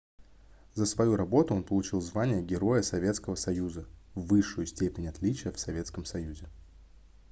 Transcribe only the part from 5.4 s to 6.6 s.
в советском союзе